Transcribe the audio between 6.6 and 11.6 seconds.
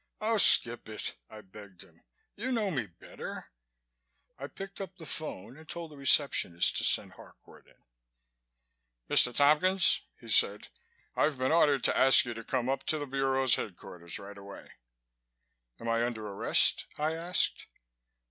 to send Harcourt in. "Mr. Tompkins," he said. "I've been